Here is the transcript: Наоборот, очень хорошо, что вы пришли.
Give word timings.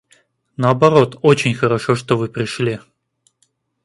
Наоборот, 0.57 1.19
очень 1.21 1.53
хорошо, 1.53 1.93
что 1.95 2.17
вы 2.17 2.27
пришли. 2.27 2.79